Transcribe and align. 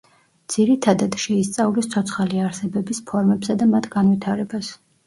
ძირითადად 0.53 1.17
შეისწავლის 1.25 1.91
ცოცხალი 1.97 2.43
არსებების 2.49 3.05
ფორმებსა 3.13 3.61
და 3.63 3.71
მათ 3.77 3.95
განვითარებას. 3.99 4.79